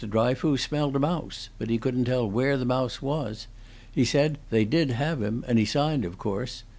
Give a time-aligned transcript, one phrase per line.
[0.03, 3.45] Dryfoos smelled a mouse, but he couldn't tell where the mouse was;
[3.91, 6.63] he saw that they did have him, and he signed, of course.